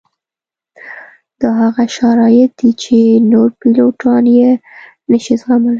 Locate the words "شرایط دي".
1.97-2.71